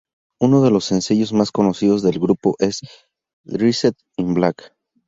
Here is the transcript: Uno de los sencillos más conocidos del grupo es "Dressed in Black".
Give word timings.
Uno 0.41 0.63
de 0.63 0.71
los 0.71 0.85
sencillos 0.85 1.31
más 1.31 1.51
conocidos 1.51 2.01
del 2.01 2.17
grupo 2.19 2.55
es 2.57 2.79
"Dressed 3.45 3.93
in 4.17 4.33
Black". 4.33 4.73